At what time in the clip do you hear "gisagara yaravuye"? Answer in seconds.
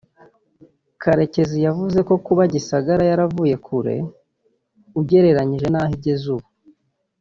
2.53-3.55